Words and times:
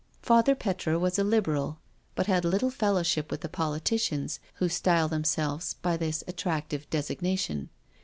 Father 0.23 0.55
Petre 0.55 0.97
was 0.97 1.19
a 1.19 1.23
Liberal, 1.23 1.77
but 2.15 2.25
had 2.25 2.43
little 2.43 2.71
fellowship 2.71 3.29
with 3.29 3.41
the 3.41 3.47
politicians 3.47 4.39
who 4.55 4.67
style 4.67 5.07
themselves 5.07 5.75
by 5.83 5.95
this 5.95 6.23
at 6.27 6.37
tractive 6.37 6.89
designation. 6.89 7.69